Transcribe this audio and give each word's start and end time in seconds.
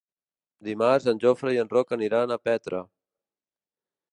Dimarts 0.69 1.05
en 1.11 1.21
Jofre 1.25 1.53
i 1.57 1.59
en 1.65 1.69
Roc 1.75 1.93
aniran 1.99 2.33
a 2.33 2.39
Petra. 2.49 2.81